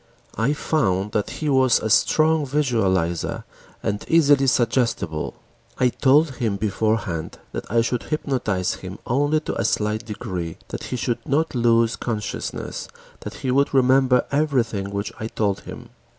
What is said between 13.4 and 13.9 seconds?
he would